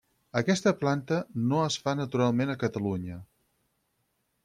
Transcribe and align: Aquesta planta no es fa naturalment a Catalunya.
Aquesta 0.39 0.73
planta 0.83 1.19
no 1.51 1.61
es 1.65 1.79
fa 1.83 1.95
naturalment 2.01 2.55
a 2.55 2.59
Catalunya. 2.67 3.23